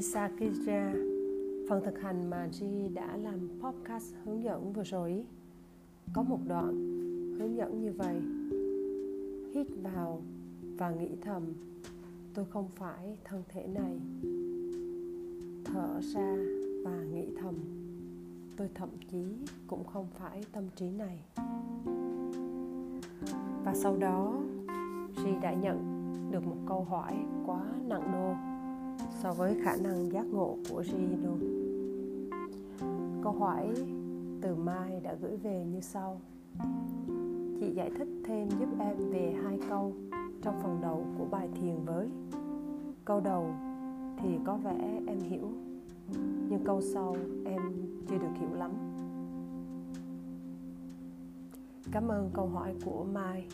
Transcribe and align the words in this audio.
Isakira 0.00 0.92
phần 1.68 1.84
thực 1.84 2.00
hành 2.00 2.30
mà 2.30 2.48
Ji 2.52 2.94
đã 2.94 3.16
làm 3.16 3.48
podcast 3.62 4.14
hướng 4.24 4.42
dẫn 4.42 4.72
vừa 4.72 4.82
rồi 4.82 5.24
có 6.12 6.22
một 6.22 6.38
đoạn 6.48 6.74
hướng 7.38 7.56
dẫn 7.56 7.80
như 7.80 7.92
vậy. 7.92 8.20
Hít 9.54 9.66
vào 9.82 10.22
và 10.78 10.90
nghĩ 10.90 11.08
thầm, 11.20 11.42
tôi 12.34 12.44
không 12.44 12.68
phải 12.76 13.16
thân 13.24 13.42
thể 13.48 13.66
này. 13.66 14.00
Thở 15.64 16.00
ra 16.00 16.36
và 16.84 17.02
nghĩ 17.12 17.26
thầm, 17.40 17.54
tôi 18.56 18.68
thậm 18.74 18.88
chí 19.10 19.24
cũng 19.66 19.84
không 19.84 20.06
phải 20.18 20.44
tâm 20.52 20.64
trí 20.76 20.90
này. 20.90 21.24
Và 23.64 23.74
sau 23.74 23.96
đó 23.96 24.42
Ji 25.16 25.40
đã 25.40 25.54
nhận 25.54 25.78
được 26.30 26.46
một 26.46 26.58
câu 26.68 26.84
hỏi 26.84 27.14
quá 27.46 27.64
nặng 27.88 28.10
đô 28.12 28.49
so 29.22 29.32
với 29.32 29.54
khả 29.64 29.76
năng 29.76 30.12
giác 30.12 30.26
ngộ 30.26 30.56
của 30.70 30.82
Jihino. 30.82 31.36
câu 33.22 33.32
hỏi 33.32 33.74
từ 34.40 34.54
Mai 34.54 35.00
đã 35.00 35.14
gửi 35.22 35.36
về 35.36 35.64
như 35.64 35.80
sau. 35.80 36.20
Chị 37.60 37.70
giải 37.74 37.90
thích 37.98 38.08
thêm 38.24 38.48
giúp 38.60 38.68
em 38.78 38.96
về 39.10 39.34
hai 39.44 39.58
câu 39.68 39.92
trong 40.42 40.60
phần 40.62 40.78
đầu 40.82 41.04
của 41.18 41.24
bài 41.24 41.48
thiền 41.54 41.84
với. 41.84 42.08
Câu 43.04 43.20
đầu 43.20 43.50
thì 44.18 44.28
có 44.44 44.56
vẻ 44.56 45.00
em 45.06 45.18
hiểu, 45.18 45.50
nhưng 46.48 46.64
câu 46.64 46.80
sau 46.80 47.16
em 47.44 47.60
chưa 48.08 48.18
được 48.18 48.34
hiểu 48.40 48.54
lắm. 48.54 48.70
Cảm 51.92 52.08
ơn 52.08 52.30
câu 52.34 52.46
hỏi 52.46 52.74
của 52.84 53.04
mai. 53.12 53.46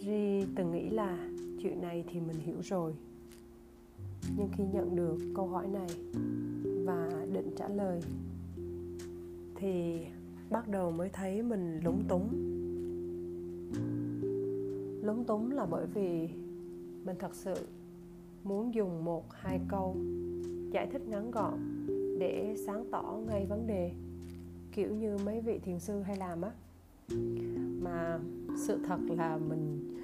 Ri 0.00 0.46
từng 0.54 0.72
nghĩ 0.72 0.90
là 0.90 1.18
chuyện 1.62 1.80
này 1.80 2.04
thì 2.10 2.20
mình 2.20 2.36
hiểu 2.38 2.56
rồi 2.62 2.94
nhưng 4.36 4.48
khi 4.56 4.64
nhận 4.72 4.96
được 4.96 5.18
câu 5.34 5.46
hỏi 5.46 5.66
này 5.68 5.88
và 6.84 7.26
định 7.32 7.50
trả 7.56 7.68
lời 7.68 8.00
thì 9.54 10.00
bắt 10.50 10.68
đầu 10.68 10.90
mới 10.90 11.08
thấy 11.08 11.42
mình 11.42 11.80
lúng 11.84 12.02
túng. 12.08 12.28
Lúng 15.02 15.24
túng 15.24 15.50
là 15.52 15.66
bởi 15.66 15.86
vì 15.94 16.28
mình 17.04 17.16
thật 17.18 17.34
sự 17.34 17.54
muốn 18.44 18.74
dùng 18.74 19.04
một 19.04 19.32
hai 19.32 19.60
câu 19.68 19.96
giải 20.70 20.86
thích 20.92 21.08
ngắn 21.08 21.30
gọn 21.30 21.58
để 22.18 22.56
sáng 22.66 22.84
tỏ 22.90 23.18
ngay 23.26 23.46
vấn 23.46 23.66
đề 23.66 23.92
kiểu 24.72 24.94
như 24.94 25.16
mấy 25.24 25.40
vị 25.40 25.58
thiền 25.58 25.80
sư 25.80 26.00
hay 26.00 26.16
làm 26.16 26.42
á. 26.42 26.50
Mà 27.82 28.18
sự 28.56 28.78
thật 28.86 28.98
là 29.08 29.36
mình 29.36 29.94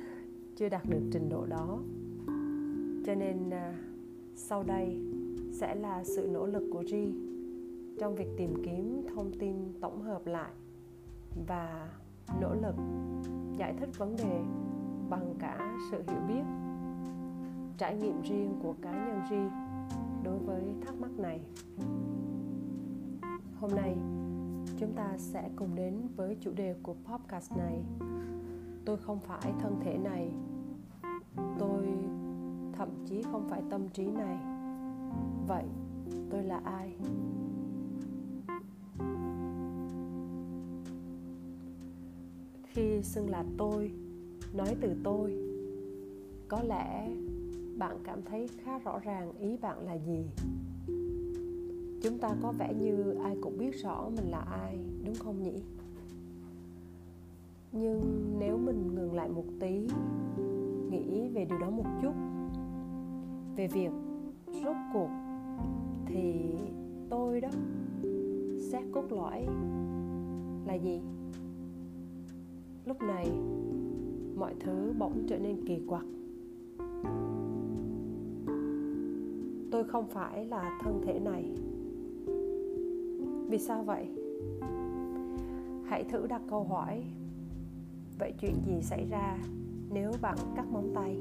chưa 0.57 0.69
đạt 0.69 0.91
được 0.91 1.03
trình 1.13 1.29
độ 1.29 1.47
đó. 1.47 1.79
Cho 3.07 3.15
nên 3.15 3.51
à, 3.51 3.75
sau 4.35 4.63
đây 4.63 5.01
sẽ 5.53 5.75
là 5.75 6.05
sự 6.05 6.29
nỗ 6.33 6.47
lực 6.47 6.69
của 6.73 6.85
Ri 6.85 7.13
trong 7.99 8.15
việc 8.15 8.29
tìm 8.37 8.55
kiếm 8.65 9.07
thông 9.15 9.33
tin 9.39 9.57
tổng 9.81 10.03
hợp 10.03 10.27
lại 10.27 10.51
và 11.47 11.89
nỗ 12.41 12.55
lực 12.55 12.75
giải 13.59 13.75
thích 13.79 13.99
vấn 13.99 14.17
đề 14.17 14.43
bằng 15.11 15.35
cả 15.39 15.79
sự 15.91 16.03
hiểu 16.09 16.21
biết, 16.29 16.43
trải 17.79 17.97
nghiệm 17.97 18.23
riêng 18.23 18.55
của 18.63 18.75
cá 18.83 18.91
nhân 18.91 19.21
Ri 19.31 19.37
đối 20.25 20.39
với 20.39 20.63
thắc 20.87 20.95
mắc 21.01 21.11
này. 21.19 21.41
Hôm 23.61 23.71
nay, 23.77 23.97
chúng 24.79 24.93
ta 24.97 25.15
sẽ 25.19 25.51
cùng 25.57 25.75
đến 25.75 26.09
với 26.17 26.37
chủ 26.41 26.51
đề 26.57 26.75
của 26.83 26.95
podcast 27.05 27.53
này. 27.57 27.83
Tôi 28.85 28.97
không 28.97 29.21
phải 29.21 29.53
thân 29.61 29.81
thể 29.85 29.99
này. 29.99 30.33
Tôi 31.59 31.87
thậm 32.73 32.89
chí 33.07 33.23
không 33.23 33.49
phải 33.49 33.63
tâm 33.71 33.89
trí 33.89 34.07
này. 34.07 34.39
Vậy, 35.49 35.65
tôi 36.31 36.43
là 36.43 36.61
ai? 36.65 36.97
Khi 42.65 43.03
xưng 43.03 43.31
là 43.31 43.45
tôi, 43.59 43.91
nói 44.55 44.77
từ 44.81 44.95
tôi, 45.05 45.37
có 46.49 46.63
lẽ 46.63 47.09
bạn 47.79 47.97
cảm 48.05 48.23
thấy 48.23 48.49
khá 48.65 48.79
rõ 48.79 48.99
ràng 48.99 49.33
ý 49.39 49.57
bạn 49.57 49.87
là 49.87 49.99
gì. 49.99 50.25
Chúng 52.03 52.19
ta 52.19 52.29
có 52.43 52.53
vẻ 52.59 52.75
như 52.75 53.15
ai 53.25 53.37
cũng 53.43 53.59
biết 53.59 53.83
rõ 53.83 54.09
mình 54.17 54.31
là 54.31 54.41
ai, 54.41 54.79
đúng 55.05 55.15
không 55.15 55.43
nhỉ? 55.43 55.63
Nhưng 57.73 58.01
nếu 58.39 58.59
mình 58.59 58.95
ngừng 58.95 59.15
lại 59.15 59.29
một 59.29 59.45
tí, 59.61 59.89
nghĩ 60.91 61.29
về 61.29 61.45
điều 61.45 61.59
đó 61.59 61.71
một 61.71 61.87
chút 62.03 62.13
về 63.57 63.67
việc 63.67 63.91
rốt 64.65 64.77
cuộc 64.93 65.11
thì 66.07 66.45
tôi 67.11 67.41
đó 67.41 67.49
xác 68.59 68.83
cốt 68.93 69.05
lõi 69.11 69.47
là 70.67 70.75
gì? 70.75 71.01
Lúc 72.87 73.03
này 73.03 73.31
mọi 74.37 74.55
thứ 74.61 74.93
bỗng 74.99 75.27
trở 75.29 75.39
nên 75.39 75.67
kỳ 75.67 75.83
quặc. 75.89 76.05
Tôi 79.71 79.85
không 79.85 80.07
phải 80.09 80.47
là 80.47 80.79
thân 80.83 81.01
thể 81.07 81.21
này. 81.21 81.45
Vì 83.49 83.59
sao 83.59 83.83
vậy? 83.83 84.09
Hãy 85.85 86.05
thử 86.05 86.27
đặt 86.27 86.43
câu 86.51 86.65
hỏi, 86.65 87.03
vậy 88.19 88.33
chuyện 88.41 88.55
gì 88.67 88.83
xảy 88.83 89.07
ra 89.11 89.39
nếu 89.91 90.13
bạn 90.23 90.39
cắt 90.57 90.67
móng 90.73 90.91
tay? 90.95 91.17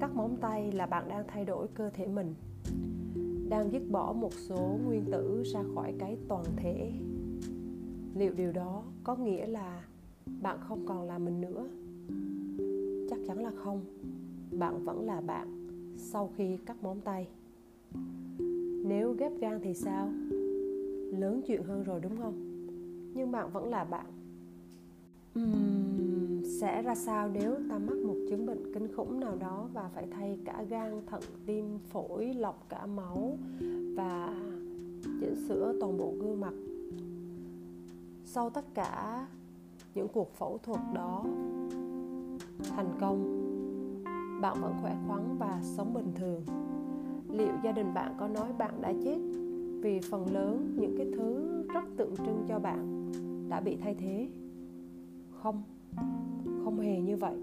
Cắt 0.00 0.14
móng 0.14 0.36
tay 0.40 0.72
là 0.72 0.86
bạn 0.86 1.08
đang 1.08 1.24
thay 1.28 1.44
đổi 1.44 1.66
cơ 1.74 1.90
thể 1.90 2.06
mình. 2.06 2.34
Đang 3.48 3.72
dứt 3.72 3.82
bỏ 3.90 4.12
một 4.12 4.32
số 4.32 4.78
nguyên 4.84 5.04
tử 5.12 5.42
ra 5.46 5.60
khỏi 5.74 5.94
cái 5.98 6.16
toàn 6.28 6.44
thể. 6.56 6.92
Liệu 8.14 8.32
điều 8.32 8.52
đó 8.52 8.82
có 9.04 9.16
nghĩa 9.16 9.46
là 9.46 9.84
bạn 10.42 10.58
không 10.60 10.86
còn 10.86 11.06
là 11.06 11.18
mình 11.18 11.40
nữa? 11.40 11.68
Chắc 13.10 13.18
chắn 13.26 13.42
là 13.42 13.50
không. 13.64 13.80
Bạn 14.58 14.84
vẫn 14.84 15.06
là 15.06 15.20
bạn 15.20 15.68
sau 15.96 16.30
khi 16.36 16.56
cắt 16.66 16.82
móng 16.82 17.00
tay. 17.00 17.28
Nếu 18.84 19.12
ghép 19.12 19.32
gan 19.40 19.60
thì 19.62 19.74
sao? 19.74 20.08
Lớn 21.18 21.40
chuyện 21.46 21.62
hơn 21.62 21.84
rồi 21.84 22.00
đúng 22.00 22.16
không? 22.16 22.34
Nhưng 23.14 23.32
bạn 23.32 23.50
vẫn 23.52 23.68
là 23.68 23.84
bạn. 23.84 24.06
Uhm, 25.38 25.87
sẽ 26.60 26.82
ra 26.82 26.94
sao 26.94 27.28
nếu 27.28 27.54
ta 27.68 27.78
mắc 27.78 27.96
một 27.96 28.16
chứng 28.28 28.46
bệnh 28.46 28.74
kinh 28.74 28.88
khủng 28.96 29.20
nào 29.20 29.36
đó 29.40 29.68
và 29.72 29.90
phải 29.94 30.06
thay 30.10 30.38
cả 30.44 30.64
gan, 30.68 31.00
thận, 31.06 31.22
tim, 31.46 31.78
phổi, 31.78 32.34
lọc 32.34 32.66
cả 32.68 32.86
máu 32.86 33.38
và 33.96 34.34
chỉnh 35.02 35.34
sửa 35.48 35.74
toàn 35.80 35.98
bộ 35.98 36.14
gương 36.20 36.40
mặt? 36.40 36.54
Sau 38.24 38.50
tất 38.50 38.74
cả 38.74 39.26
những 39.94 40.08
cuộc 40.08 40.34
phẫu 40.34 40.58
thuật 40.62 40.80
đó, 40.94 41.24
thành 42.68 42.90
công, 43.00 43.44
bạn 44.40 44.56
vẫn 44.60 44.74
khỏe 44.82 44.96
khoắn 45.06 45.36
và 45.38 45.60
sống 45.62 45.94
bình 45.94 46.12
thường. 46.14 46.42
Liệu 47.30 47.52
gia 47.64 47.72
đình 47.72 47.94
bạn 47.94 48.16
có 48.20 48.28
nói 48.28 48.52
bạn 48.58 48.80
đã 48.80 48.92
chết 49.04 49.18
vì 49.82 50.00
phần 50.10 50.34
lớn 50.34 50.76
những 50.80 50.94
cái 50.98 51.06
thứ 51.16 51.62
rất 51.74 51.84
tượng 51.96 52.16
trưng 52.16 52.44
cho 52.48 52.58
bạn 52.58 53.10
đã 53.48 53.60
bị 53.60 53.76
thay 53.76 53.94
thế? 53.94 54.28
Không 55.42 55.62
vậy, 57.18 57.36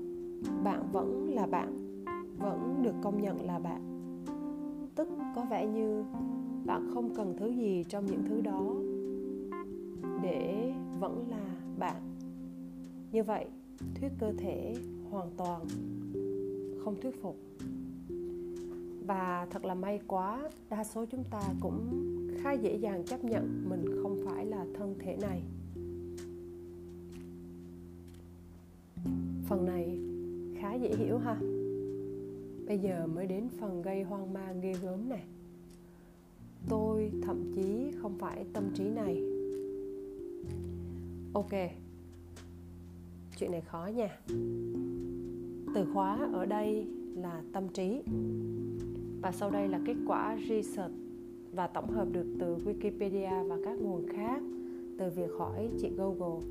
bạn 0.63 0.89
vẫn 0.91 1.33
là 1.35 1.45
bạn, 1.47 2.03
vẫn 2.39 2.79
được 2.83 2.95
công 3.03 3.21
nhận 3.21 3.45
là 3.45 3.59
bạn. 3.59 3.81
Tức 4.95 5.09
có 5.35 5.45
vẻ 5.49 5.67
như 5.67 6.03
bạn 6.65 6.89
không 6.93 7.15
cần 7.15 7.35
thứ 7.39 7.47
gì 7.47 7.83
trong 7.89 8.05
những 8.05 8.23
thứ 8.29 8.41
đó 8.41 8.75
để 10.21 10.73
vẫn 10.99 11.25
là 11.29 11.55
bạn. 11.79 12.01
Như 13.11 13.23
vậy, 13.23 13.45
thuyết 13.95 14.11
cơ 14.19 14.33
thể 14.37 14.75
hoàn 15.09 15.29
toàn 15.37 15.65
không 16.83 16.95
thuyết 17.01 17.21
phục. 17.21 17.37
Và 19.07 19.47
thật 19.51 19.65
là 19.65 19.75
may 19.75 19.99
quá, 20.07 20.49
đa 20.69 20.83
số 20.83 21.05
chúng 21.05 21.23
ta 21.31 21.41
cũng 21.61 21.89
khá 22.37 22.51
dễ 22.51 22.75
dàng 22.75 23.03
chấp 23.05 23.23
nhận 23.23 23.69
mình 23.69 23.85
không 24.03 24.17
phải 24.25 24.45
là 24.45 24.65
thân 24.73 24.95
thể 24.99 25.17
này. 25.21 25.41
Phần 29.47 29.65
này 29.65 29.99
khá 30.61 30.73
dễ 30.73 30.95
hiểu 30.95 31.17
ha. 31.17 31.37
Bây 32.67 32.79
giờ 32.79 33.07
mới 33.07 33.27
đến 33.27 33.47
phần 33.59 33.81
gây 33.81 34.03
hoang 34.03 34.33
mang 34.33 34.61
ghê 34.61 34.73
gớm 34.81 35.09
này 35.09 35.23
tôi 36.69 37.11
thậm 37.21 37.51
chí 37.55 37.91
không 38.01 38.17
phải 38.19 38.45
tâm 38.53 38.63
trí 38.73 38.83
này. 38.83 39.21
Ok, 41.33 41.51
chuyện 43.37 43.51
này 43.51 43.61
khó 43.61 43.89
nha. 43.95 44.17
Từ 45.75 45.85
khóa 45.93 46.29
ở 46.33 46.45
đây 46.45 46.87
là 47.15 47.41
tâm 47.53 47.67
trí 47.67 48.01
và 49.21 49.31
sau 49.31 49.51
đây 49.51 49.67
là 49.67 49.79
kết 49.85 49.95
quả 50.07 50.37
research 50.49 50.93
và 51.53 51.67
tổng 51.67 51.89
hợp 51.89 52.07
được 52.11 52.25
từ 52.39 52.55
Wikipedia 52.55 53.47
và 53.47 53.57
các 53.65 53.79
nguồn 53.79 54.07
khác, 54.09 54.41
từ 54.97 55.09
việc 55.15 55.31
hỏi 55.37 55.69
chị 55.79 55.89
Google. 55.97 56.47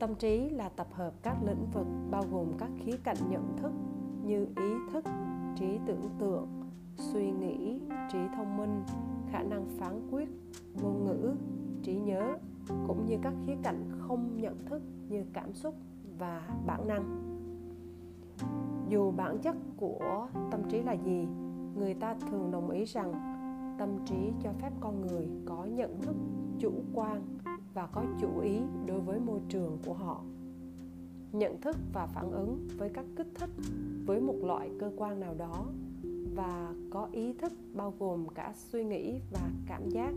Tâm 0.00 0.14
trí 0.14 0.48
là 0.50 0.68
tập 0.68 0.86
hợp 0.92 1.12
các 1.22 1.36
lĩnh 1.42 1.66
vực 1.72 1.86
bao 2.10 2.22
gồm 2.32 2.46
các 2.58 2.70
khía 2.78 2.96
cạnh 3.04 3.16
nhận 3.30 3.56
thức 3.56 3.72
như 4.24 4.46
ý 4.56 4.72
thức, 4.92 5.04
trí 5.56 5.78
tưởng 5.86 6.02
tượng 6.18 6.48
suy 6.96 7.30
nghĩ 7.30 7.80
trí 8.12 8.18
thông 8.36 8.56
minh 8.56 8.82
khả 9.30 9.42
năng 9.42 9.66
phán 9.78 10.08
quyết 10.10 10.28
ngôn 10.82 11.04
ngữ 11.04 11.34
trí 11.82 11.94
nhớ 11.94 12.36
cũng 12.86 13.06
như 13.06 13.16
các 13.22 13.34
khía 13.46 13.56
cạnh 13.62 13.84
không 13.98 14.40
nhận 14.40 14.64
thức 14.66 14.82
như 15.08 15.24
cảm 15.32 15.54
xúc 15.54 15.74
và 16.18 16.48
bản 16.66 16.88
năng. 16.88 17.20
Dù 18.88 19.10
bản 19.10 19.38
chất 19.38 19.56
của 19.76 20.28
tâm 20.50 20.60
trí 20.68 20.82
là 20.82 20.92
gì 20.92 21.26
người 21.76 21.94
ta 21.94 22.14
thường 22.14 22.50
đồng 22.50 22.70
ý 22.70 22.84
rằng 22.84 23.12
tâm 23.78 23.90
trí 24.04 24.32
cho 24.42 24.50
phép 24.52 24.70
con 24.80 25.06
người 25.06 25.28
có 25.46 25.64
nhận 25.64 26.02
thức 26.02 26.16
chủ 26.58 26.72
quan 26.94 27.22
và 27.74 27.86
có 27.86 28.04
chủ 28.20 28.40
ý 28.40 28.58
đối 28.86 29.00
với 29.00 29.20
môi 29.20 29.40
trường 29.48 29.78
của 29.86 29.94
họ. 29.94 30.22
Nhận 31.32 31.60
thức 31.60 31.76
và 31.92 32.06
phản 32.06 32.32
ứng 32.32 32.68
với 32.78 32.88
các 32.88 33.04
kích 33.16 33.28
thích 33.34 33.50
với 34.06 34.20
một 34.20 34.36
loại 34.42 34.70
cơ 34.78 34.90
quan 34.96 35.20
nào 35.20 35.34
đó 35.38 35.66
và 36.34 36.74
có 36.90 37.08
ý 37.12 37.32
thức 37.32 37.52
bao 37.74 37.94
gồm 37.98 38.28
cả 38.34 38.52
suy 38.54 38.84
nghĩ 38.84 39.20
và 39.32 39.50
cảm 39.66 39.88
giác. 39.88 40.14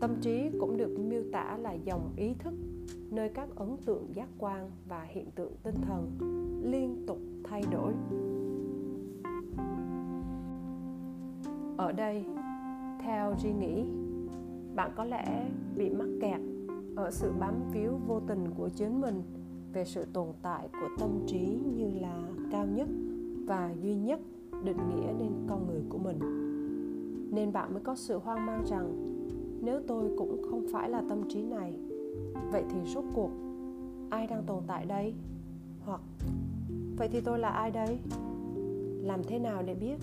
Tâm 0.00 0.10
trí 0.20 0.50
cũng 0.60 0.76
được 0.76 0.98
miêu 0.98 1.22
tả 1.32 1.56
là 1.56 1.72
dòng 1.72 2.12
ý 2.16 2.34
thức, 2.38 2.54
nơi 3.10 3.28
các 3.28 3.48
ấn 3.56 3.76
tượng 3.84 4.14
giác 4.14 4.28
quan 4.38 4.70
và 4.88 5.02
hiện 5.02 5.30
tượng 5.34 5.52
tinh 5.62 5.74
thần 5.82 6.18
liên 6.64 7.04
tục 7.06 7.18
thay 7.44 7.62
đổi. 7.72 7.92
Ở 11.76 11.92
đây, 11.92 12.24
theo 13.02 13.34
suy 13.38 13.52
nghĩ 13.52 13.84
bạn 14.76 14.90
có 14.96 15.04
lẽ 15.04 15.50
bị 15.76 15.90
mắc 15.90 16.08
kẹt 16.20 16.40
ở 16.96 17.10
sự 17.10 17.32
bám 17.40 17.54
víu 17.72 17.90
vô 18.06 18.20
tình 18.20 18.44
của 18.56 18.68
chính 18.68 19.00
mình 19.00 19.22
về 19.72 19.84
sự 19.84 20.04
tồn 20.12 20.28
tại 20.42 20.68
của 20.72 20.88
tâm 20.98 21.10
trí 21.26 21.58
như 21.76 21.90
là 22.00 22.28
cao 22.50 22.66
nhất 22.66 22.88
và 23.46 23.74
duy 23.82 23.96
nhất 23.96 24.20
định 24.64 24.76
nghĩa 24.76 25.12
nên 25.18 25.32
con 25.48 25.66
người 25.66 25.82
của 25.88 25.98
mình. 25.98 26.18
Nên 27.32 27.52
bạn 27.52 27.74
mới 27.74 27.82
có 27.82 27.94
sự 27.94 28.18
hoang 28.18 28.46
mang 28.46 28.64
rằng, 28.66 28.92
nếu 29.62 29.80
tôi 29.86 30.10
cũng 30.18 30.42
không 30.50 30.66
phải 30.72 30.90
là 30.90 31.02
tâm 31.08 31.28
trí 31.28 31.42
này, 31.42 31.74
vậy 32.52 32.64
thì 32.70 32.78
rốt 32.94 33.04
cuộc 33.14 33.30
ai 34.10 34.26
đang 34.26 34.44
tồn 34.46 34.62
tại 34.66 34.86
đây? 34.86 35.14
Hoặc, 35.84 36.00
vậy 36.96 37.08
thì 37.12 37.20
tôi 37.20 37.38
là 37.38 37.48
ai 37.48 37.70
đây? 37.70 37.98
Làm 39.02 39.24
thế 39.24 39.38
nào 39.38 39.62
để 39.66 39.74
biết 39.74 39.96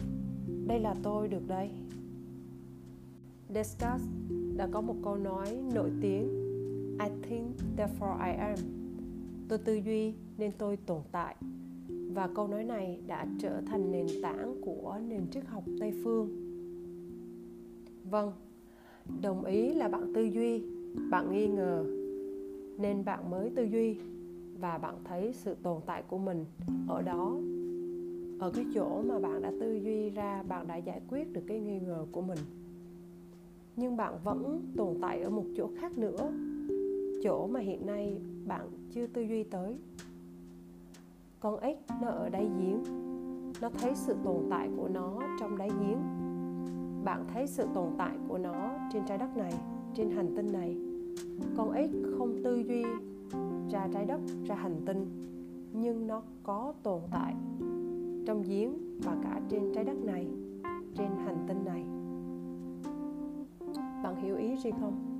đây 0.67 0.79
là 0.79 0.95
tôi 1.03 1.27
được 1.27 1.47
đây? 1.47 1.69
Discuss 3.49 4.03
đã 4.57 4.67
có 4.71 4.81
một 4.81 4.95
câu 5.03 5.15
nói 5.15 5.57
nổi 5.73 5.91
tiếng, 6.01 6.27
I 6.99 7.09
think, 7.29 7.47
therefore 7.77 8.25
I 8.25 8.31
am. 8.37 8.57
Tôi 9.47 9.59
tư 9.59 9.73
duy 9.73 10.13
nên 10.37 10.51
tôi 10.57 10.77
tồn 10.77 11.01
tại. 11.11 11.35
Và 12.13 12.29
câu 12.35 12.47
nói 12.47 12.63
này 12.63 12.99
đã 13.07 13.27
trở 13.39 13.61
thành 13.65 13.91
nền 13.91 14.07
tảng 14.21 14.55
của 14.61 14.99
nền 15.07 15.27
triết 15.31 15.45
học 15.45 15.63
tây 15.79 15.93
phương. 16.03 16.29
Vâng 18.09 18.31
đồng 19.21 19.45
ý 19.45 19.73
là 19.73 19.87
bạn 19.87 20.13
tư 20.13 20.23
duy, 20.23 20.63
bạn 21.09 21.31
nghi 21.31 21.47
ngờ. 21.47 21.85
Nên 22.77 23.05
bạn 23.05 23.29
mới 23.29 23.49
tư 23.55 23.63
duy 23.63 23.97
và 24.59 24.77
bạn 24.77 24.95
thấy 25.03 25.33
sự 25.33 25.55
tồn 25.63 25.81
tại 25.85 26.03
của 26.07 26.17
mình 26.17 26.45
ở 26.87 27.01
đó. 27.01 27.37
Ở 28.39 28.51
cái 28.55 28.65
chỗ 28.73 29.01
mà 29.01 29.19
bạn 29.19 29.41
đã 29.41 29.51
tư 29.59 29.73
duy 29.73 30.09
ra, 30.09 30.43
bạn 30.43 30.67
đã 30.67 30.75
giải 30.75 31.01
quyết 31.09 31.33
được 31.33 31.41
cái 31.47 31.59
nghi 31.59 31.79
ngờ 31.79 32.05
của 32.11 32.21
mình 32.21 32.37
nhưng 33.75 33.97
bạn 33.97 34.13
vẫn 34.23 34.61
tồn 34.77 34.97
tại 35.01 35.21
ở 35.21 35.29
một 35.29 35.45
chỗ 35.57 35.69
khác 35.75 35.97
nữa, 35.97 36.31
chỗ 37.23 37.47
mà 37.47 37.59
hiện 37.59 37.85
nay 37.85 38.21
bạn 38.47 38.67
chưa 38.91 39.07
tư 39.07 39.21
duy 39.21 39.43
tới. 39.43 39.77
Con 41.39 41.59
ếch 41.59 41.77
nó 42.01 42.07
ở 42.07 42.29
đáy 42.29 42.49
giếng, 42.59 42.83
nó 43.61 43.69
thấy 43.69 43.91
sự 43.95 44.15
tồn 44.23 44.47
tại 44.49 44.69
của 44.77 44.87
nó 44.87 45.19
trong 45.39 45.57
đáy 45.57 45.69
giếng. 45.69 45.99
Bạn 47.03 47.25
thấy 47.33 47.47
sự 47.47 47.67
tồn 47.73 47.87
tại 47.97 48.17
của 48.27 48.37
nó 48.37 48.69
trên 48.93 49.03
trái 49.07 49.17
đất 49.17 49.37
này, 49.37 49.53
trên 49.93 50.11
hành 50.11 50.33
tinh 50.35 50.51
này. 50.51 50.77
Con 51.57 51.71
ếch 51.71 51.89
không 52.17 52.41
tư 52.43 52.57
duy 52.57 52.83
ra 53.71 53.87
trái 53.93 54.05
đất, 54.05 54.19
ra 54.45 54.55
hành 54.55 54.81
tinh, 54.85 55.05
nhưng 55.73 56.07
nó 56.07 56.21
có 56.43 56.73
tồn 56.83 57.01
tại 57.11 57.35
trong 58.25 58.43
giếng 58.43 58.99
và 59.03 59.17
cả 59.23 59.41
trên 59.49 59.71
trái 59.75 59.83
đất 59.83 59.97
này, 60.05 60.27
trên 60.95 61.07
hành 61.25 61.45
tinh 61.47 61.65
này 61.65 61.92
hiểu 64.23 64.37
ý 64.37 64.55
gì 64.63 64.71
không? 64.71 65.19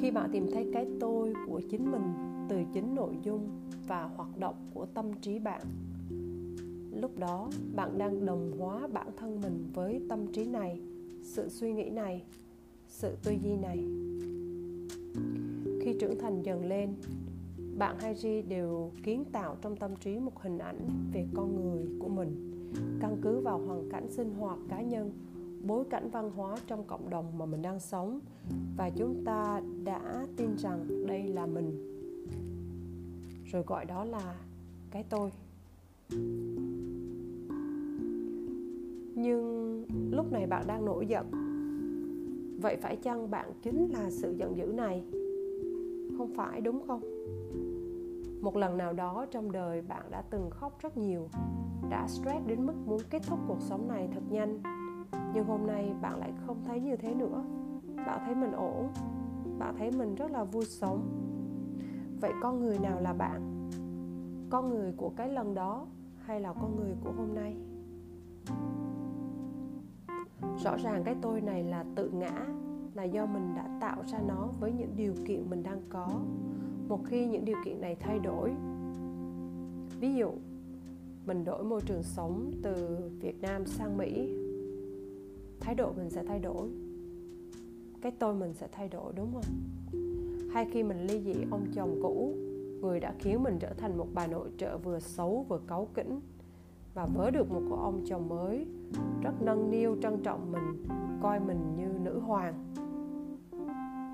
Khi 0.00 0.10
bạn 0.10 0.30
tìm 0.32 0.46
thấy 0.52 0.70
cái 0.72 0.86
tôi 1.00 1.34
của 1.46 1.60
chính 1.70 1.90
mình 1.90 2.02
từ 2.48 2.56
chính 2.72 2.94
nội 2.94 3.16
dung 3.22 3.48
và 3.86 4.02
hoạt 4.02 4.38
động 4.38 4.54
của 4.74 4.86
tâm 4.86 5.06
trí 5.20 5.38
bạn, 5.38 5.62
lúc 7.00 7.18
đó 7.18 7.50
bạn 7.74 7.98
đang 7.98 8.26
đồng 8.26 8.52
hóa 8.58 8.86
bản 8.92 9.06
thân 9.16 9.40
mình 9.40 9.70
với 9.74 10.00
tâm 10.08 10.26
trí 10.32 10.44
này, 10.44 10.80
sự 11.22 11.48
suy 11.48 11.72
nghĩ 11.72 11.90
này, 11.90 12.24
sự 12.88 13.16
tư 13.24 13.32
duy 13.42 13.56
này. 13.56 13.78
Khi 15.80 15.96
trưởng 16.00 16.18
thành 16.18 16.42
dần 16.42 16.66
lên, 16.66 16.94
bạn 17.78 17.96
hay 17.98 18.14
Ri 18.14 18.42
đều 18.42 18.90
kiến 19.02 19.24
tạo 19.32 19.56
trong 19.60 19.76
tâm 19.76 19.90
trí 19.96 20.18
một 20.18 20.42
hình 20.42 20.58
ảnh 20.58 20.88
về 21.12 21.26
con 21.34 21.56
người 21.56 21.86
của 21.98 22.08
mình, 22.08 22.52
căn 23.00 23.16
cứ 23.22 23.40
vào 23.40 23.58
hoàn 23.58 23.90
cảnh 23.90 24.10
sinh 24.10 24.34
hoạt 24.34 24.58
cá 24.68 24.82
nhân 24.82 25.10
bối 25.66 25.84
cảnh 25.90 26.10
văn 26.10 26.30
hóa 26.36 26.56
trong 26.66 26.84
cộng 26.84 27.10
đồng 27.10 27.38
mà 27.38 27.46
mình 27.46 27.62
đang 27.62 27.80
sống. 27.80 28.20
Và 28.76 28.90
chúng 28.90 29.24
ta 29.24 29.60
đã 29.84 30.26
tin 30.36 30.56
rằng 30.56 31.06
đây 31.06 31.28
là 31.28 31.46
mình. 31.46 31.94
Rồi 33.52 33.62
gọi 33.66 33.84
đó 33.84 34.04
là 34.04 34.34
cái 34.90 35.04
tôi. 35.10 35.30
Nhưng 39.14 39.84
lúc 40.10 40.32
này 40.32 40.46
bạn 40.46 40.64
đang 40.66 40.84
nổi 40.84 41.06
giận. 41.06 41.30
Vậy 42.60 42.76
phải 42.76 42.96
chăng 42.96 43.30
bạn 43.30 43.52
chính 43.62 43.88
là 43.92 44.10
sự 44.10 44.32
giận 44.32 44.56
dữ 44.56 44.66
này? 44.66 45.04
Không 46.18 46.32
phải, 46.36 46.60
đúng 46.60 46.82
không? 46.86 47.00
Một 48.40 48.56
lần 48.56 48.76
nào 48.76 48.92
đó 48.92 49.26
trong 49.30 49.52
đời 49.52 49.82
bạn 49.82 50.02
đã 50.10 50.22
từng 50.30 50.50
khóc 50.50 50.78
rất 50.82 50.96
nhiều, 50.96 51.28
đã 51.90 52.06
stress 52.08 52.46
đến 52.46 52.66
mức 52.66 52.74
muốn 52.86 53.00
kết 53.10 53.22
thúc 53.26 53.38
cuộc 53.48 53.60
sống 53.60 53.88
này 53.88 54.08
thật 54.14 54.22
nhanh 54.30 54.77
nhưng 55.38 55.46
hôm 55.46 55.66
nay 55.66 55.94
bạn 56.00 56.18
lại 56.18 56.32
không 56.46 56.56
thấy 56.64 56.80
như 56.80 56.96
thế 56.96 57.14
nữa. 57.14 57.44
Bạn 58.06 58.20
thấy 58.26 58.34
mình 58.34 58.52
ổn. 58.52 58.88
Bạn 59.58 59.74
thấy 59.78 59.90
mình 59.90 60.14
rất 60.14 60.30
là 60.30 60.44
vui 60.44 60.64
sống. 60.64 61.08
Vậy 62.20 62.32
con 62.42 62.60
người 62.60 62.78
nào 62.78 63.00
là 63.00 63.12
bạn? 63.12 63.68
Con 64.50 64.68
người 64.68 64.92
của 64.96 65.10
cái 65.16 65.28
lần 65.28 65.54
đó 65.54 65.86
hay 66.24 66.40
là 66.40 66.52
con 66.52 66.76
người 66.76 66.94
của 67.04 67.12
hôm 67.12 67.34
nay? 67.34 67.56
Rõ 70.64 70.76
ràng 70.76 71.02
cái 71.04 71.16
tôi 71.22 71.40
này 71.40 71.64
là 71.64 71.84
tự 71.94 72.10
ngã, 72.10 72.46
là 72.94 73.04
do 73.04 73.26
mình 73.26 73.54
đã 73.56 73.78
tạo 73.80 74.02
ra 74.06 74.18
nó 74.28 74.48
với 74.60 74.72
những 74.72 74.92
điều 74.96 75.12
kiện 75.26 75.50
mình 75.50 75.62
đang 75.62 75.80
có. 75.88 76.08
Một 76.88 77.00
khi 77.04 77.26
những 77.26 77.44
điều 77.44 77.56
kiện 77.64 77.80
này 77.80 77.96
thay 78.00 78.18
đổi, 78.18 78.50
ví 80.00 80.14
dụ, 80.14 80.30
mình 81.26 81.44
đổi 81.44 81.64
môi 81.64 81.80
trường 81.80 82.02
sống 82.02 82.52
từ 82.62 82.98
việt 83.20 83.42
nam 83.42 83.66
sang 83.66 83.96
mỹ 83.98 84.34
thái 85.68 85.74
độ 85.74 85.92
mình 85.96 86.10
sẽ 86.10 86.24
thay 86.24 86.38
đổi. 86.38 86.68
Cái 88.00 88.12
tôi 88.18 88.34
mình 88.34 88.54
sẽ 88.54 88.68
thay 88.72 88.88
đổi, 88.88 89.12
đúng 89.16 89.32
không? 89.32 89.44
Hay 90.52 90.66
khi 90.72 90.82
mình 90.82 91.06
ly 91.06 91.20
dị 91.20 91.34
ông 91.50 91.66
chồng 91.74 91.98
cũ, 92.02 92.34
người 92.80 93.00
đã 93.00 93.14
khiến 93.18 93.42
mình 93.42 93.56
trở 93.60 93.72
thành 93.72 93.98
một 93.98 94.06
bà 94.14 94.26
nội 94.26 94.48
trợ 94.58 94.78
vừa 94.78 95.00
xấu 95.00 95.46
vừa 95.48 95.60
cáu 95.66 95.88
kỉnh 95.94 96.20
và 96.94 97.06
vớ 97.06 97.30
được 97.30 97.50
một 97.50 97.62
cô 97.70 97.76
ông 97.76 98.04
chồng 98.06 98.28
mới, 98.28 98.66
rất 99.22 99.32
nâng 99.40 99.70
niu, 99.70 99.96
trân 100.02 100.22
trọng 100.22 100.52
mình, 100.52 100.84
coi 101.22 101.40
mình 101.40 101.76
như 101.76 101.88
nữ 102.04 102.18
hoàng. 102.18 102.54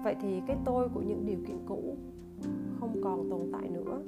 Vậy 0.04 0.16
thì 0.22 0.40
cái 0.46 0.56
tôi 0.64 0.88
của 0.88 1.02
những 1.02 1.26
điều 1.26 1.38
kiện 1.46 1.58
cũ 1.66 1.96
không 2.80 3.00
còn 3.04 3.30
tồn 3.30 3.40
tại 3.52 3.70
nữa. 3.70 4.02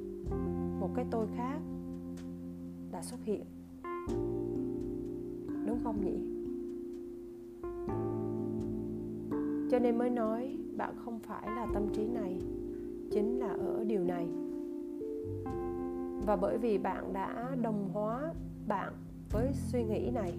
Một 0.79 0.89
cái 0.95 1.05
tôi 1.11 1.27
khác 1.37 1.59
đã 2.91 3.01
xuất 3.01 3.19
hiện. 3.23 3.45
Đúng 5.65 5.79
không 5.83 6.05
nhỉ? 6.05 6.36
Cho 9.71 9.79
nên 9.79 9.97
mới 9.97 10.09
nói 10.09 10.57
bạn 10.77 10.95
không 11.05 11.19
phải 11.19 11.47
là 11.55 11.67
tâm 11.73 11.83
trí 11.93 12.07
này, 12.07 12.39
chính 13.11 13.39
là 13.39 13.47
ở 13.47 13.83
điều 13.83 14.03
này. 14.03 14.27
Và 16.25 16.35
bởi 16.35 16.57
vì 16.57 16.77
bạn 16.77 17.13
đã 17.13 17.55
đồng 17.61 17.89
hóa 17.93 18.33
bạn 18.67 18.93
với 19.31 19.51
suy 19.53 19.83
nghĩ 19.83 20.09
này, 20.13 20.33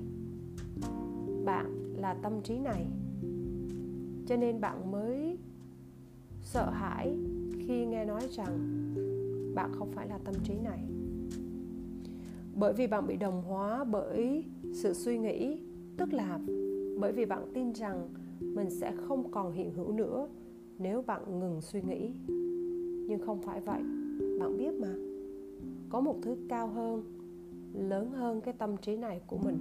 bạn 1.45 1.95
là 1.97 2.15
tâm 2.15 2.33
trí 2.43 2.59
này, 2.59 2.87
cho 4.27 4.37
nên 4.37 4.61
bạn 4.61 4.91
mới 4.91 5.39
sợ 6.41 6.71
hãi 6.71 7.17
khi 7.59 7.87
nghe 7.87 8.05
nói 8.05 8.29
rằng 8.31 8.59
bạn 9.55 9.71
không 9.73 9.91
phải 9.93 10.09
là 10.09 10.19
tâm 10.25 10.35
trí 10.45 10.55
này. 10.55 10.81
Bởi 12.55 12.73
vì 12.73 12.87
bạn 12.87 13.07
bị 13.07 13.17
đồng 13.17 13.43
hóa 13.43 13.85
bởi 13.85 14.45
sự 14.75 14.95
suy 14.95 15.19
nghĩ, 15.19 15.61
tức 15.97 16.13
là 16.13 16.39
bởi 17.01 17.13
vì 17.13 17.25
bạn 17.25 17.51
tin 17.55 17.73
rằng 17.73 18.09
mình 18.41 18.71
sẽ 18.71 18.93
không 18.97 19.31
còn 19.31 19.53
hiện 19.53 19.73
hữu 19.73 19.93
nữa 19.93 20.29
nếu 20.79 21.03
bạn 21.03 21.41
ngừng 21.41 21.61
suy 21.61 21.83
nghĩ. 21.83 22.11
Nhưng 23.09 23.19
không 23.27 23.41
phải 23.43 23.61
vậy, 23.61 23.83
bạn 24.41 24.59
biết 24.59 24.75
mà. 24.81 24.95
Có 25.89 26.01
một 26.01 26.17
thứ 26.23 26.37
cao 26.49 26.67
hơn, 26.67 27.03
lớn 27.75 28.11
hơn 28.11 28.41
cái 28.41 28.55
tâm 28.59 28.77
trí 28.77 28.97
này 28.97 29.21
của 29.27 29.39
mình. 29.39 29.59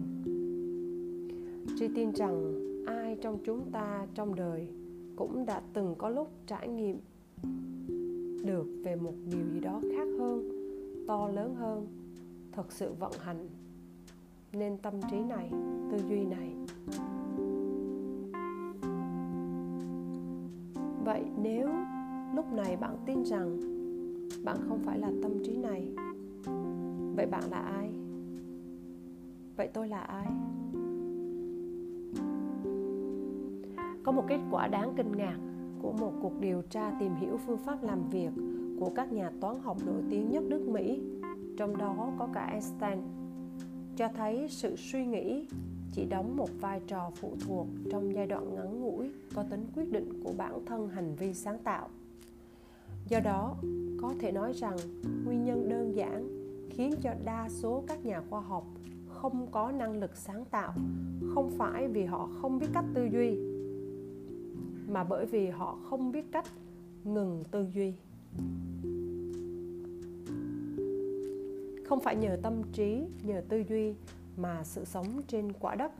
Tri 1.79 1.87
tin 1.95 2.11
rằng 2.11 2.53
ai 2.85 3.17
trong 3.21 3.37
chúng 3.43 3.71
ta 3.71 4.07
trong 4.13 4.35
đời 4.35 4.67
cũng 5.15 5.45
đã 5.45 5.61
từng 5.73 5.95
có 5.97 6.09
lúc 6.09 6.29
trải 6.47 6.67
nghiệm 6.67 6.99
được 8.45 8.65
về 8.83 8.95
một 8.95 9.13
điều 9.31 9.45
gì 9.53 9.59
đó 9.59 9.81
khác 9.91 10.07
hơn, 10.19 10.49
to 11.07 11.27
lớn 11.27 11.55
hơn, 11.55 11.87
thật 12.51 12.71
sự 12.71 12.93
vận 12.99 13.11
hành. 13.19 13.47
Nên 14.53 14.77
tâm 14.77 14.93
trí 15.11 15.17
này, 15.23 15.49
tư 15.91 15.97
duy 16.09 16.25
này 16.25 16.53
vậy 21.07 21.23
nếu 21.41 21.69
lúc 22.35 22.53
này 22.53 22.77
bạn 22.77 22.95
tin 23.05 23.23
rằng 23.23 23.57
bạn 24.43 24.57
không 24.67 24.79
phải 24.79 24.99
là 24.99 25.11
tâm 25.23 25.31
trí 25.43 25.57
này 25.57 25.87
vậy 27.15 27.25
bạn 27.25 27.43
là 27.51 27.57
ai? 27.57 27.89
Vậy 29.57 29.69
tôi 29.73 29.87
là 29.87 29.99
ai? 29.99 30.27
Có 34.03 34.11
một 34.11 34.23
kết 34.27 34.39
quả 34.51 34.67
đáng 34.67 34.93
kinh 34.97 35.11
ngạc 35.11 35.37
của 35.81 35.91
một 35.91 36.13
cuộc 36.21 36.39
điều 36.39 36.61
tra 36.61 36.91
tìm 36.99 37.15
hiểu 37.15 37.37
phương 37.37 37.57
pháp 37.57 37.83
làm 37.83 38.09
việc 38.09 38.31
của 38.79 38.89
các 38.95 39.13
nhà 39.13 39.31
toán 39.41 39.55
học 39.59 39.77
nổi 39.85 40.01
tiếng 40.09 40.31
nhất 40.31 40.43
nước 40.43 40.67
Mỹ, 40.67 41.01
trong 41.57 41.77
đó 41.77 42.11
có 42.19 42.27
cả 42.33 42.45
Einstein, 42.45 42.99
cho 43.95 44.07
thấy 44.07 44.47
sự 44.49 44.75
suy 44.75 45.05
nghĩ 45.05 45.47
chỉ 45.97 46.05
đóng 46.05 46.37
một 46.37 46.49
vai 46.61 46.81
trò 46.87 47.11
phụ 47.15 47.35
thuộc 47.47 47.67
trong 47.91 48.13
giai 48.13 48.27
đoạn 48.27 48.55
ngắn 48.55 48.81
ngủi 48.81 49.11
có 49.35 49.43
tính 49.49 49.67
quyết 49.75 49.91
định 49.91 50.23
của 50.23 50.33
bản 50.37 50.65
thân 50.65 50.89
hành 50.89 51.15
vi 51.15 51.33
sáng 51.33 51.59
tạo. 51.63 51.89
Do 53.09 53.19
đó, 53.19 53.55
có 54.01 54.13
thể 54.19 54.31
nói 54.31 54.53
rằng 54.53 54.77
nguyên 55.25 55.43
nhân 55.43 55.69
đơn 55.69 55.95
giản 55.95 56.27
khiến 56.69 56.93
cho 57.01 57.13
đa 57.25 57.49
số 57.49 57.83
các 57.87 58.05
nhà 58.05 58.21
khoa 58.29 58.41
học 58.41 58.63
không 59.07 59.47
có 59.51 59.71
năng 59.71 59.99
lực 59.99 60.17
sáng 60.17 60.45
tạo 60.45 60.73
không 61.33 61.51
phải 61.57 61.87
vì 61.87 62.05
họ 62.05 62.29
không 62.41 62.59
biết 62.59 62.67
cách 62.73 62.85
tư 62.93 63.09
duy 63.11 63.37
mà 64.87 65.03
bởi 65.03 65.25
vì 65.25 65.49
họ 65.49 65.77
không 65.89 66.11
biết 66.11 66.31
cách 66.31 66.45
ngừng 67.03 67.43
tư 67.51 67.67
duy 67.73 67.93
không 71.85 71.99
phải 71.99 72.15
nhờ 72.15 72.37
tâm 72.43 72.53
trí 72.73 73.05
nhờ 73.23 73.41
tư 73.49 73.63
duy 73.69 73.93
mà 74.37 74.63
sự 74.63 74.85
sống 74.85 75.05
trên 75.27 75.51
quả 75.59 75.75
đất 75.75 75.91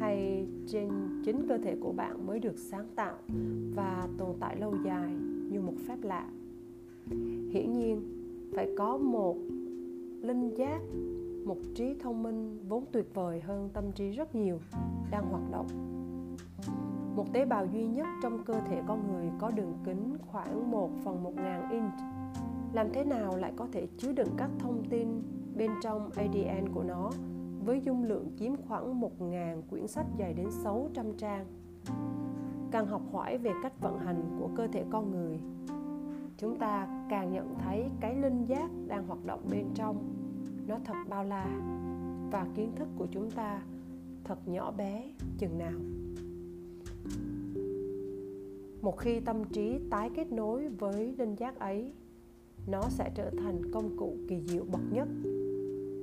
hay 0.00 0.46
trên 0.66 0.88
chính 1.24 1.48
cơ 1.48 1.58
thể 1.58 1.76
của 1.80 1.92
bạn 1.92 2.26
mới 2.26 2.38
được 2.38 2.58
sáng 2.58 2.86
tạo 2.94 3.14
và 3.74 4.08
tồn 4.18 4.36
tại 4.40 4.56
lâu 4.56 4.74
dài 4.84 5.10
như 5.50 5.60
một 5.60 5.74
phép 5.88 5.96
lạ. 6.02 6.30
Hiển 7.50 7.72
nhiên, 7.72 8.02
phải 8.54 8.68
có 8.78 8.96
một 8.96 9.36
linh 10.22 10.54
giác, 10.54 10.80
một 11.44 11.58
trí 11.74 11.94
thông 12.00 12.22
minh 12.22 12.58
vốn 12.68 12.84
tuyệt 12.92 13.14
vời 13.14 13.40
hơn 13.40 13.70
tâm 13.72 13.92
trí 13.92 14.10
rất 14.10 14.34
nhiều 14.34 14.58
đang 15.10 15.30
hoạt 15.30 15.50
động. 15.50 15.66
Một 17.16 17.32
tế 17.32 17.44
bào 17.44 17.66
duy 17.66 17.86
nhất 17.86 18.06
trong 18.22 18.44
cơ 18.44 18.60
thể 18.68 18.82
con 18.86 19.12
người 19.12 19.30
có 19.38 19.50
đường 19.50 19.72
kính 19.84 20.16
khoảng 20.26 20.70
1 20.70 20.90
phần 21.04 21.22
1 21.22 21.32
ngàn 21.36 21.70
inch. 21.70 21.92
Làm 22.72 22.86
thế 22.92 23.04
nào 23.04 23.36
lại 23.36 23.52
có 23.56 23.66
thể 23.72 23.86
chứa 23.98 24.12
đựng 24.12 24.28
các 24.36 24.50
thông 24.58 24.82
tin 24.90 25.08
bên 25.56 25.70
trong 25.82 26.10
ADN 26.16 26.68
của 26.74 26.82
nó? 26.82 27.10
Với 27.68 27.80
dung 27.84 28.04
lượng 28.04 28.30
chiếm 28.38 28.52
khoảng 28.68 29.00
1.000 29.00 29.62
quyển 29.70 29.86
sách 29.86 30.06
dày 30.18 30.34
đến 30.34 30.46
600 30.50 31.06
trang. 31.18 31.46
Càng 32.70 32.86
học 32.86 33.02
hỏi 33.12 33.38
về 33.38 33.50
cách 33.62 33.80
vận 33.80 33.98
hành 33.98 34.36
của 34.38 34.48
cơ 34.56 34.66
thể 34.66 34.84
con 34.90 35.10
người, 35.10 35.40
chúng 36.36 36.58
ta 36.58 36.88
càng 37.10 37.32
nhận 37.32 37.54
thấy 37.58 37.90
cái 38.00 38.16
linh 38.16 38.44
giác 38.44 38.70
đang 38.86 39.06
hoạt 39.06 39.24
động 39.24 39.40
bên 39.50 39.64
trong. 39.74 39.96
Nó 40.66 40.78
thật 40.84 40.94
bao 41.08 41.24
la 41.24 41.46
và 42.30 42.46
kiến 42.54 42.72
thức 42.76 42.88
của 42.96 43.06
chúng 43.10 43.30
ta 43.30 43.62
thật 44.24 44.48
nhỏ 44.48 44.70
bé 44.70 45.12
chừng 45.38 45.58
nào 45.58 45.78
một 48.82 48.98
khi 48.98 49.20
tâm 49.20 49.44
trí 49.44 49.78
tái 49.90 50.10
kết 50.16 50.32
nối 50.32 50.68
với 50.68 51.14
linh 51.18 51.34
giác 51.34 51.58
ấy 51.58 51.92
nó 52.66 52.82
sẽ 52.88 53.10
trở 53.14 53.30
thành 53.30 53.72
công 53.72 53.96
cụ 53.96 54.16
kỳ 54.28 54.40
diệu 54.46 54.64
bậc 54.64 54.82
nhất 54.92 55.08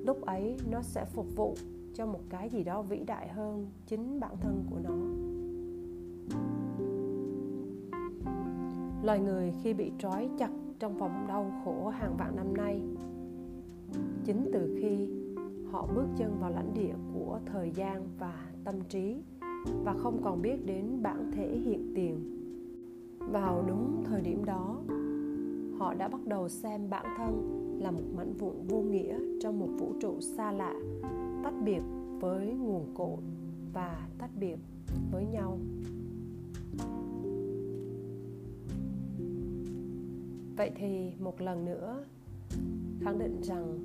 lúc 0.06 0.26
ấy 0.26 0.58
nó 0.72 0.82
sẽ 0.82 1.06
phục 1.06 1.36
vụ 1.36 1.56
cho 1.94 2.06
một 2.06 2.20
cái 2.30 2.50
gì 2.50 2.64
đó 2.64 2.82
vĩ 2.82 3.04
đại 3.04 3.28
hơn 3.28 3.68
chính 3.86 4.20
bản 4.20 4.36
thân 4.42 4.64
của 4.70 4.80
nó. 4.84 4.96
Loài 9.04 9.20
người 9.20 9.54
khi 9.64 9.74
bị 9.74 9.92
trói 10.00 10.30
chặt 10.38 10.50
trong 10.80 10.98
vòng 10.98 11.26
đau 11.28 11.52
khổ 11.66 11.88
hàng 11.88 12.18
vạn 12.18 12.36
năm 12.36 12.54
nay, 12.58 12.82
chính 14.26 14.50
từ 14.54 14.78
khi 14.82 15.10
họ 15.72 15.88
bước 15.96 16.08
chân 16.18 16.38
vào 16.40 16.52
lãnh 16.52 16.74
địa 16.74 16.94
của 17.14 17.40
thời 17.46 17.72
gian 17.72 18.08
và 18.20 18.46
tâm 18.64 18.76
trí 18.90 19.22
và 19.84 19.94
không 19.94 20.22
còn 20.24 20.42
biết 20.42 20.66
đến 20.66 21.04
bản 21.04 21.32
thể 21.32 21.58
hiện 21.66 21.92
tiền. 21.96 22.32
Vào 23.20 23.64
đúng 23.68 24.04
thời 24.06 24.22
điểm 24.22 24.46
đó, 24.46 24.78
họ 25.80 25.94
đã 25.94 26.08
bắt 26.08 26.26
đầu 26.26 26.50
xem 26.50 26.90
bản 26.90 27.06
thân 27.18 27.65
là 27.80 27.92
một 27.92 28.04
mảnh 28.16 28.34
vụn 28.34 28.56
vô 28.68 28.82
nghĩa 28.82 29.20
trong 29.42 29.60
một 29.60 29.70
vũ 29.80 29.94
trụ 30.02 30.22
xa 30.22 30.52
lạ, 30.52 30.74
tách 31.44 31.54
biệt 31.66 31.82
với 32.20 32.48
nguồn 32.48 32.94
cội 32.94 33.18
và 33.74 34.08
tách 34.18 34.32
biệt 34.40 34.58
với 35.12 35.26
nhau. 35.26 35.60
Vậy 40.58 40.72
thì 40.76 41.12
một 41.20 41.42
lần 41.42 41.66
nữa, 41.66 42.04
khẳng 43.02 43.20
định 43.20 43.42
rằng 43.42 43.80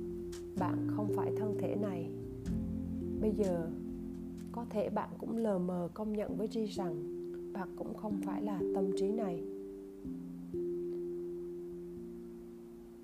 bạn 0.59 0.87
không 0.95 1.07
phải 1.15 1.31
thân 1.37 1.57
thể 1.59 1.75
này. 1.75 2.09
Bây 3.21 3.31
giờ, 3.31 3.69
có 4.51 4.65
thể 4.69 4.89
bạn 4.89 5.09
cũng 5.17 5.37
lờ 5.37 5.59
mờ 5.59 5.89
công 5.93 6.13
nhận 6.13 6.37
với 6.37 6.47
Ri 6.47 6.65
rằng 6.65 7.03
bạn 7.53 7.69
cũng 7.77 7.93
không 7.93 8.21
phải 8.25 8.41
là 8.41 8.59
tâm 8.75 8.91
trí 8.97 9.11
này. 9.11 9.43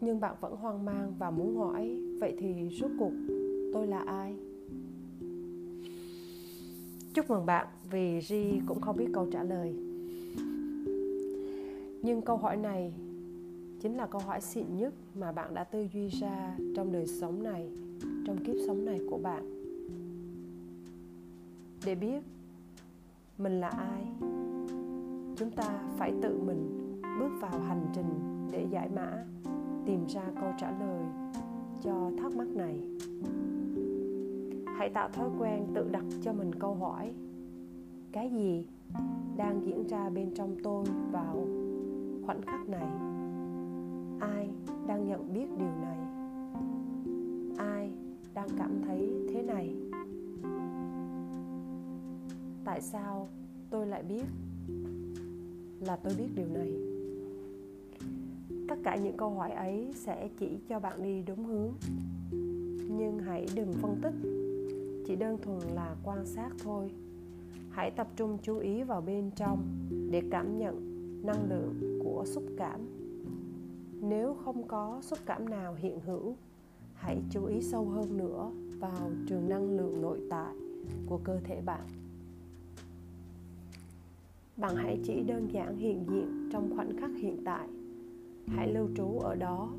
Nhưng 0.02 0.20
bạn 0.20 0.36
vẫn 0.42 0.56
hoang 0.56 0.86
mang 0.86 1.14
và 1.20 1.32
muốn 1.32 1.58
hỏi, 1.58 1.98
vậy 2.20 2.36
thì 2.40 2.70
rốt 2.82 2.92
cuộc 3.00 3.12
tôi 3.74 3.88
là 3.88 4.00
ai? 4.00 4.36
Chúc 7.14 7.30
mừng 7.30 7.46
bạn, 7.46 7.68
vì 7.92 8.22
Ri 8.22 8.60
cũng 8.68 8.82
không 8.82 8.98
biết 8.98 9.08
câu 9.14 9.28
trả 9.32 9.44
lời. 9.44 9.76
Nhưng 12.02 12.22
câu 12.22 12.38
hỏi 12.38 12.58
này 12.58 12.94
chính 13.82 13.98
là 13.98 14.08
câu 14.08 14.22
hỏi 14.22 14.42
xịn 14.42 14.66
nhất 14.78 14.94
mà 15.16 15.32
bạn 15.32 15.54
đã 15.54 15.64
tư 15.64 15.88
duy 15.94 16.08
ra 16.08 16.58
trong 16.76 16.92
đời 16.92 17.08
sống 17.08 17.44
này, 17.44 17.70
trong 18.26 18.38
kiếp 18.46 18.56
sống 18.68 18.86
này 18.86 19.00
của 19.10 19.18
bạn. 19.18 19.58
Để 21.86 21.96
biết 21.96 22.24
mình 23.38 23.60
là 23.60 23.68
ai, 23.68 24.04
chúng 25.36 25.52
ta 25.56 25.80
phải 25.98 26.14
tự 26.22 26.40
mình 26.46 26.92
bước 27.20 27.30
vào 27.42 27.60
hành 27.60 27.86
trình 27.96 28.10
để 28.52 28.68
giải 28.72 28.90
mã 28.96 29.26
tìm 29.88 30.06
ra 30.08 30.22
câu 30.42 30.50
trả 30.58 30.72
lời 30.72 31.04
cho 31.82 32.12
thắc 32.18 32.36
mắc 32.36 32.48
này. 32.48 32.80
Hãy 34.78 34.90
tạo 34.90 35.10
thói 35.10 35.30
quen 35.40 35.68
tự 35.76 35.90
đặt 35.92 36.04
cho 36.22 36.34
mình 36.34 36.52
câu 36.60 36.74
hỏi, 36.74 37.14
cái 38.12 38.30
gì 38.30 38.68
đang 39.38 39.62
diễn 39.66 39.88
ra 39.88 40.10
bên 40.10 40.32
trong 40.36 40.56
tôi 40.64 40.86
vào 41.12 41.48
khoảnh 42.26 42.42
khắc 42.42 42.70
này? 42.70 42.88
Ai 44.20 44.50
đang 44.88 45.08
nhận 45.08 45.34
biết 45.34 45.48
điều 45.58 45.72
này? 45.82 45.98
Ai 47.58 47.92
đang 48.34 48.48
cảm 48.58 48.82
thấy 48.88 49.12
thế 49.30 49.42
này? 49.42 49.76
Tại 52.66 52.82
sao 52.82 53.28
tôi 53.70 53.88
lại 53.88 54.04
biết 54.04 54.26
là 55.80 55.96
tôi 55.96 56.14
biết 56.18 56.28
điều 56.36 56.48
này? 56.48 56.97
Tất 58.68 58.76
cả 58.84 58.96
những 58.96 59.18
câu 59.18 59.30
hỏi 59.30 59.52
ấy 59.52 59.92
sẽ 59.96 60.30
chỉ 60.40 60.48
cho 60.70 60.80
bạn 60.80 61.04
đi 61.04 61.24
đúng 61.28 61.46
hướng. 61.46 61.74
Nhưng 62.98 63.20
hãy 63.20 63.46
đừng 63.56 63.74
phân 63.74 63.96
tích, 64.02 64.16
chỉ 65.08 65.16
đơn 65.16 65.38
thuần 65.42 65.60
là 65.76 65.96
quan 66.04 66.26
sát 66.26 66.50
thôi. 66.64 66.92
Hãy 67.70 67.92
tập 67.92 68.08
trung 68.16 68.38
chú 68.42 68.58
ý 68.58 68.84
vào 68.84 69.02
bên 69.02 69.32
trong 69.36 69.64
để 70.12 70.22
cảm 70.32 70.58
nhận 70.58 70.98
năng 71.26 71.50
lượng 71.50 72.00
của 72.04 72.24
xúc 72.26 72.44
cảm. 72.58 72.80
Nếu 74.02 74.34
không 74.46 74.68
có 74.68 75.00
xúc 75.02 75.20
cảm 75.26 75.50
nào 75.50 75.76
hiện 75.76 76.00
hữu, 76.06 76.36
hãy 76.94 77.22
chú 77.30 77.46
ý 77.46 77.62
sâu 77.62 77.86
hơn 77.86 78.18
nữa 78.18 78.52
vào 78.80 79.12
trường 79.28 79.50
năng 79.50 79.78
lượng 79.78 80.02
nội 80.02 80.22
tại 80.30 80.56
của 81.10 81.20
cơ 81.24 81.40
thể 81.44 81.62
bạn. 81.62 81.88
Bạn 84.58 84.76
hãy 84.76 85.00
chỉ 85.04 85.24
đơn 85.28 85.48
giản 85.52 85.78
hiện 85.78 86.06
diện 86.10 86.50
trong 86.52 86.76
khoảnh 86.76 86.98
khắc 86.98 87.12
hiện 87.18 87.42
tại 87.46 87.68
hãy 88.48 88.74
lưu 88.74 88.88
trú 88.96 89.20
ở 89.20 89.36
đó 89.36 89.70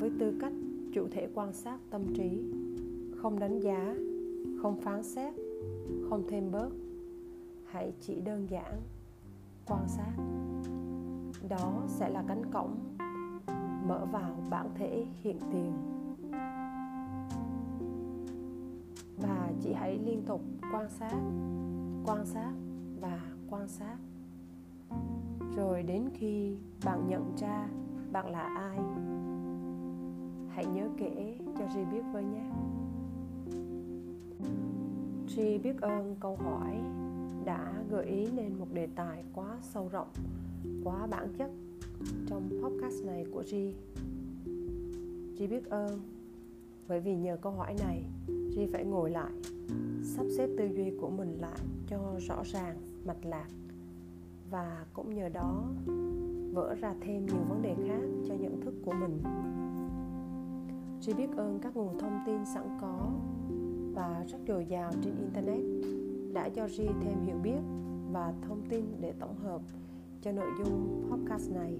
với 0.00 0.10
tư 0.18 0.38
cách 0.40 0.52
chủ 0.92 1.08
thể 1.10 1.28
quan 1.34 1.52
sát 1.52 1.78
tâm 1.90 2.02
trí. 2.14 2.42
Không 3.16 3.38
đánh 3.38 3.60
giá, 3.60 3.94
không 4.62 4.80
phán 4.80 5.02
xét, 5.02 5.34
không 6.08 6.24
thêm 6.28 6.50
bớt. 6.52 6.70
Hãy 7.64 7.92
chỉ 8.00 8.20
đơn 8.20 8.46
giản 8.50 8.80
quan 9.66 9.88
sát. 9.88 10.12
Đó 11.48 11.82
sẽ 11.86 12.08
là 12.08 12.24
cánh 12.28 12.42
cổng 12.52 12.76
mở 13.88 14.06
vào 14.12 14.36
bản 14.50 14.68
thể 14.74 15.06
hiện 15.22 15.38
tiền. 15.52 15.72
Và 19.16 19.52
chị 19.60 19.72
hãy 19.72 19.98
liên 19.98 20.22
tục 20.26 20.40
quan 20.72 20.90
sát 20.90 21.14
quan 22.06 22.26
sát 22.26 22.52
và 23.00 23.20
quan 23.50 23.68
sát. 23.68 23.96
Rồi 25.56 25.82
đến 25.82 26.10
khi 26.14 26.56
bạn 26.84 27.08
nhận 27.08 27.36
ra 27.36 27.68
bạn 28.14 28.30
là 28.30 28.40
ai? 28.40 28.78
Hãy 30.48 30.66
nhớ 30.66 30.88
kể 30.96 31.38
cho 31.58 31.64
Ri 31.74 31.80
biết 31.92 32.02
với 32.12 32.24
nhé. 32.24 32.50
Ri 35.28 35.58
biết 35.58 35.80
ơn 35.80 36.16
câu 36.20 36.36
hỏi 36.36 36.80
đã 37.44 37.72
gợi 37.90 38.06
ý 38.06 38.28
nên 38.36 38.58
một 38.58 38.66
đề 38.72 38.86
tài 38.86 39.24
quá 39.34 39.58
sâu 39.62 39.88
rộng, 39.88 40.08
quá 40.84 41.06
bản 41.06 41.28
chất 41.38 41.50
trong 42.26 42.48
podcast 42.62 43.04
này 43.04 43.26
của 43.32 43.42
Ri 43.42 43.74
Ri 45.38 45.46
biết 45.46 45.70
ơn, 45.70 46.00
bởi 46.88 47.00
vì 47.00 47.16
nhờ 47.16 47.36
câu 47.36 47.52
hỏi 47.52 47.74
này 47.78 48.04
Ri 48.28 48.66
phải 48.72 48.84
ngồi 48.84 49.10
lại, 49.10 49.32
sắp 50.02 50.26
xếp 50.36 50.48
tư 50.58 50.64
duy 50.76 50.92
của 51.00 51.10
mình 51.10 51.40
lại 51.40 51.58
cho 51.86 51.98
rõ 52.28 52.42
ràng, 52.44 52.76
mạch 53.06 53.24
lạc. 53.24 53.48
Và 54.50 54.86
cũng 54.92 55.14
nhờ 55.14 55.28
đó, 55.28 55.64
vỡ 56.52 56.74
ra 56.74 56.94
thêm 57.00 57.26
nhiều 57.26 57.42
vấn 57.48 57.62
đề 57.62 57.74
khác 57.88 58.03
của 58.84 58.92
mình. 58.92 59.18
Tri 61.00 61.14
biết 61.14 61.28
ơn 61.36 61.58
các 61.62 61.76
nguồn 61.76 61.98
thông 61.98 62.18
tin 62.26 62.44
sẵn 62.44 62.78
có 62.80 63.10
và 63.94 64.24
rất 64.28 64.38
dồi 64.48 64.66
dào 64.68 64.92
trên 65.02 65.14
internet 65.16 65.60
đã 66.32 66.48
cho 66.48 66.68
Ri 66.68 66.86
thêm 67.00 67.22
hiểu 67.26 67.36
biết 67.42 67.60
và 68.12 68.34
thông 68.42 68.62
tin 68.68 68.84
để 69.00 69.12
tổng 69.12 69.36
hợp 69.36 69.62
cho 70.22 70.32
nội 70.32 70.50
dung 70.58 71.02
podcast 71.10 71.52
này. 71.52 71.78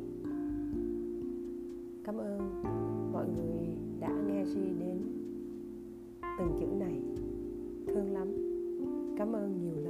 Cảm 2.04 2.16
ơn 2.18 2.62
mọi 3.12 3.26
người 3.28 3.76
đã 4.00 4.08
nghe 4.26 4.44
Ri 4.44 4.70
đến 4.80 5.02
từng 6.38 6.56
chữ 6.60 6.66
này. 6.66 7.02
Thương 7.86 8.12
lắm. 8.12 8.28
Cảm 9.18 9.32
ơn 9.32 9.60
nhiều 9.62 9.76
lắm 9.76 9.83